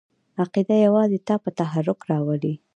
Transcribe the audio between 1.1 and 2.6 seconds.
تا په تحرک راولي!